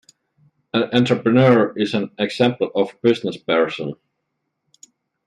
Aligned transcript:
An 0.73 0.85
entrepreneur 0.95 1.77
is 1.77 1.93
an 1.93 2.09
example 2.17 2.71
of 2.73 2.89
a 2.89 3.07
businessperson. 3.07 3.97